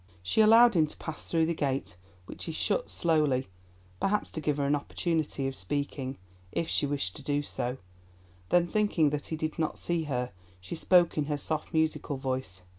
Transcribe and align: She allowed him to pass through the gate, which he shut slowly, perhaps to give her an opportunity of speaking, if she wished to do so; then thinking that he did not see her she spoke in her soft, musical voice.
She 0.23 0.41
allowed 0.41 0.73
him 0.73 0.87
to 0.87 0.97
pass 0.97 1.29
through 1.29 1.45
the 1.45 1.53
gate, 1.53 1.95
which 2.25 2.45
he 2.45 2.51
shut 2.51 2.89
slowly, 2.89 3.47
perhaps 3.99 4.31
to 4.31 4.41
give 4.41 4.57
her 4.57 4.65
an 4.65 4.73
opportunity 4.73 5.47
of 5.47 5.55
speaking, 5.55 6.17
if 6.51 6.67
she 6.67 6.87
wished 6.87 7.15
to 7.17 7.21
do 7.21 7.43
so; 7.43 7.77
then 8.49 8.65
thinking 8.65 9.11
that 9.11 9.27
he 9.27 9.35
did 9.35 9.59
not 9.59 9.77
see 9.77 10.05
her 10.05 10.31
she 10.59 10.73
spoke 10.73 11.19
in 11.19 11.25
her 11.25 11.37
soft, 11.37 11.71
musical 11.71 12.17
voice. 12.17 12.63